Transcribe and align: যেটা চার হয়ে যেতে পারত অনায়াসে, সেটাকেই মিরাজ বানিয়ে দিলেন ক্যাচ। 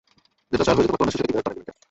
যেটা 0.51 0.63
চার 0.67 0.75
হয়ে 0.75 0.85
যেতে 0.85 0.91
পারত 0.95 1.01
অনায়াসে, 1.01 1.17
সেটাকেই 1.17 1.33
মিরাজ 1.33 1.45
বানিয়ে 1.47 1.57
দিলেন 1.61 1.65
ক্যাচ। 1.67 1.77